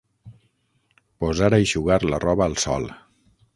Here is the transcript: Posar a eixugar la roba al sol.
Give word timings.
Posar 1.25 1.51
a 1.51 1.61
eixugar 1.65 1.99
la 2.13 2.21
roba 2.25 2.49
al 2.51 2.59
sol. 2.67 2.91